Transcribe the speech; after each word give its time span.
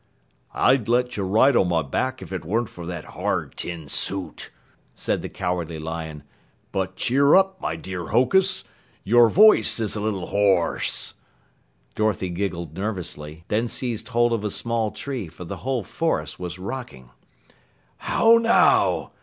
"I'd 0.55 0.89
let 0.89 1.15
you 1.15 1.21
ride 1.21 1.55
on 1.55 1.67
my 1.67 1.83
back 1.83 2.23
if 2.23 2.31
it 2.31 2.43
weren't 2.43 2.69
for 2.69 2.87
that 2.87 3.05
hard 3.05 3.55
tin 3.55 3.87
suit," 3.87 4.49
said 4.95 5.21
the 5.21 5.29
Cowardly 5.29 5.77
Lion. 5.77 6.23
"But 6.71 6.95
cheer 6.95 7.35
up, 7.35 7.61
my 7.61 7.75
dear 7.75 8.07
Hokus, 8.07 8.63
your 9.03 9.29
voice 9.29 9.79
is 9.79 9.95
a 9.95 10.01
little 10.01 10.25
hoarse." 10.25 11.13
Dorothy 11.93 12.29
giggled 12.31 12.75
nervously, 12.75 13.43
then 13.47 13.67
seized 13.67 14.07
hold 14.07 14.33
of 14.33 14.43
a 14.43 14.49
small 14.49 14.89
tree, 14.89 15.27
for 15.27 15.45
the 15.45 15.57
whole 15.57 15.83
forest 15.83 16.39
was 16.39 16.57
rocking. 16.57 17.11
"How 17.97 18.37
now!" 18.37 19.11